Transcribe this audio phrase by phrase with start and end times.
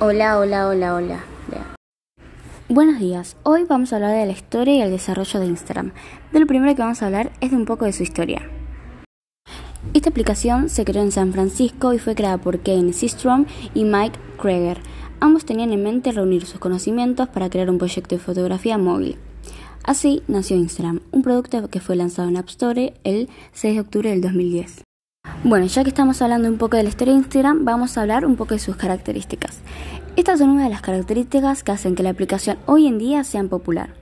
[0.00, 1.24] Hola, hola, hola, hola.
[2.68, 3.36] Buenos días.
[3.44, 5.92] Hoy vamos a hablar de la historia y el desarrollo de Instagram.
[6.32, 8.50] De lo primero que vamos a hablar es de un poco de su historia.
[9.94, 14.18] Esta aplicación se creó en San Francisco y fue creada por Kane Systrom y Mike
[14.40, 14.78] Kreger.
[15.20, 19.18] Ambos tenían en mente reunir sus conocimientos para crear un proyecto de fotografía móvil.
[19.84, 24.10] Así nació Instagram, un producto que fue lanzado en App Store el 6 de octubre
[24.10, 24.82] del 2010.
[25.42, 28.26] Bueno, ya que estamos hablando un poco de la historia de Instagram, vamos a hablar
[28.26, 29.60] un poco de sus características.
[30.14, 33.42] Estas son una de las características que hacen que la aplicación hoy en día sea
[33.44, 33.94] popular.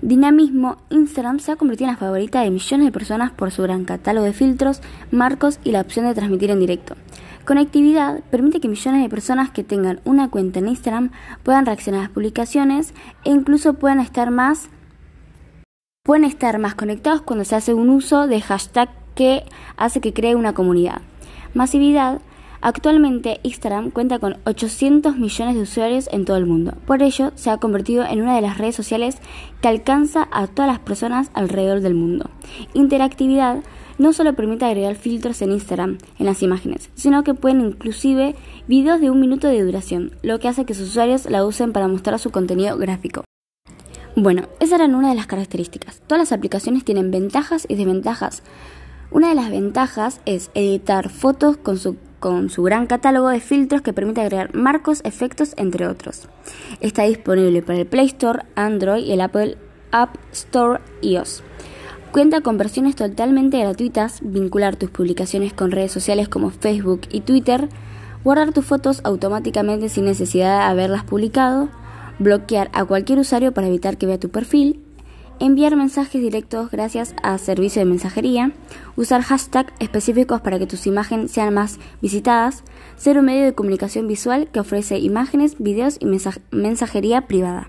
[0.00, 3.84] Dinamismo, Instagram se ha convertido en la favorita de millones de personas por su gran
[3.84, 4.80] catálogo de filtros,
[5.10, 6.96] marcos y la opción de transmitir en directo.
[7.44, 11.10] Conectividad permite que millones de personas que tengan una cuenta en Instagram
[11.42, 12.94] puedan reaccionar a las publicaciones
[13.24, 14.70] e incluso puedan estar más
[16.02, 19.44] pueden estar más conectados cuando se hace un uso de hashtag que
[19.76, 21.02] hace que cree una comunidad.
[21.52, 22.22] Masividad.
[22.62, 26.72] Actualmente Instagram cuenta con 800 millones de usuarios en todo el mundo.
[26.86, 29.18] Por ello, se ha convertido en una de las redes sociales
[29.60, 32.30] que alcanza a todas las personas alrededor del mundo.
[32.72, 33.58] Interactividad
[33.98, 38.36] no solo permite agregar filtros en Instagram en las imágenes, sino que pueden inclusive
[38.68, 41.88] videos de un minuto de duración, lo que hace que sus usuarios la usen para
[41.88, 43.24] mostrar su contenido gráfico.
[44.16, 46.00] Bueno, esas eran una de las características.
[46.06, 48.42] Todas las aplicaciones tienen ventajas y desventajas.
[49.12, 53.82] Una de las ventajas es editar fotos con su, con su gran catálogo de filtros
[53.82, 56.28] que permite agregar marcos, efectos, entre otros.
[56.80, 59.58] Está disponible para el Play Store, Android y el Apple
[59.90, 61.42] App Store iOS.
[62.12, 67.68] Cuenta con versiones totalmente gratuitas, vincular tus publicaciones con redes sociales como Facebook y Twitter,
[68.22, 71.68] guardar tus fotos automáticamente sin necesidad de haberlas publicado,
[72.20, 74.80] bloquear a cualquier usuario para evitar que vea tu perfil,
[75.40, 78.52] enviar mensajes directos gracias a servicio de mensajería,
[78.94, 82.62] usar hashtags específicos para que tus imágenes sean más visitadas,
[82.96, 86.06] ser un medio de comunicación visual que ofrece imágenes, videos y
[86.52, 87.68] mensajería privada.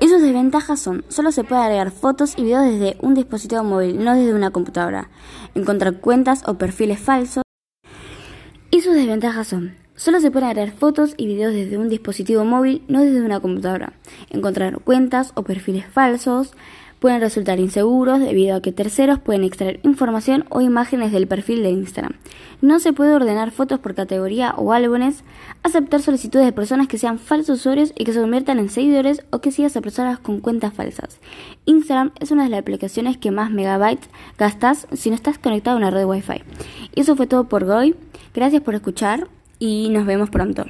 [0.00, 4.02] Y sus desventajas son, solo se puede agregar fotos y videos desde un dispositivo móvil,
[4.02, 5.10] no desde una computadora,
[5.54, 7.42] encontrar cuentas o perfiles falsos.
[8.70, 12.82] Y sus desventajas son, Solo se pueden agregar fotos y videos desde un dispositivo móvil,
[12.88, 13.92] no desde una computadora.
[14.30, 16.54] Encontrar cuentas o perfiles falsos
[17.00, 21.70] pueden resultar inseguros debido a que terceros pueden extraer información o imágenes del perfil de
[21.70, 22.12] Instagram.
[22.60, 25.24] No se puede ordenar fotos por categoría o álbumes,
[25.62, 29.40] aceptar solicitudes de personas que sean falsos usuarios y que se conviertan en seguidores o
[29.40, 31.18] que sigas a personas con cuentas falsas.
[31.64, 35.78] Instagram es una de las aplicaciones que más megabytes gastas si no estás conectado a
[35.78, 36.42] una red Wi-Fi.
[36.94, 37.96] Y eso fue todo por hoy.
[38.34, 39.28] Gracias por escuchar
[39.60, 40.64] y nos vemos pronto.